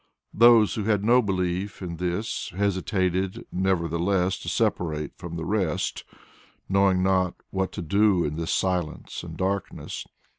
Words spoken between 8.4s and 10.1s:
silence and darkness.